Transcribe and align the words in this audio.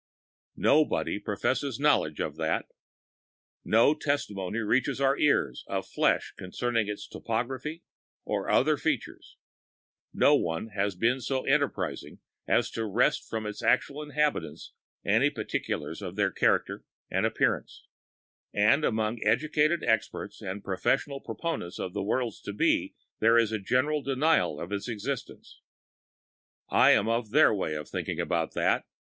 Nobody 0.55 1.19
professes 1.19 1.79
knowledge 1.79 2.19
of 2.19 2.35
that. 2.37 2.65
No 3.63 3.93
testimony 3.93 4.57
reaches 4.57 4.99
our 4.99 5.15
ears 5.15 5.63
of 5.67 5.85
flesh 5.85 6.33
concerning 6.39 6.87
its 6.87 7.07
topographical 7.07 7.83
or 8.25 8.49
other 8.49 8.77
features; 8.77 9.37
no 10.11 10.33
one 10.35 10.69
has 10.69 10.95
been 10.95 11.21
so 11.21 11.45
enterprising 11.45 12.17
as 12.47 12.71
to 12.71 12.85
wrest 12.87 13.29
from 13.29 13.45
its 13.45 13.61
actual 13.61 14.01
inhabitants 14.01 14.73
any 15.05 15.29
particulars 15.29 16.01
of 16.01 16.15
their 16.15 16.31
character 16.31 16.83
and 17.11 17.27
appearance, 17.27 17.85
to 18.55 18.57
refresh 18.57 18.59
our 18.59 18.67
memory 18.67 18.71
withal. 18.71 18.73
And 18.73 18.85
among 18.85 19.23
educated 19.23 19.83
experts 19.83 20.41
and 20.41 20.63
professional 20.63 21.19
proponents 21.19 21.77
of 21.77 21.93
worlds 21.93 22.41
to 22.41 22.53
be 22.53 22.95
there 23.19 23.37
is 23.37 23.51
a 23.51 23.59
general 23.59 24.01
denial 24.01 24.59
of 24.59 24.71
its 24.71 24.89
existence. 24.89 25.61
I 26.69 26.89
am 26.89 27.07
of 27.07 27.29
their 27.29 27.53
way 27.53 27.75
of 27.75 27.87
thinking 27.87 28.19
about 28.19 28.55
that. 28.55 28.85